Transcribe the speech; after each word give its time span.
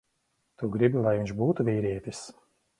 Tu 0.61 0.69
gribi, 0.77 1.03
lai 1.09 1.13
viņš 1.19 1.35
būtu 1.43 1.69
vīrietis. 1.71 2.27